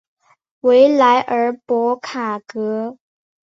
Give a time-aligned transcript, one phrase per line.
[0.61, 2.97] 维莱尔博卡格。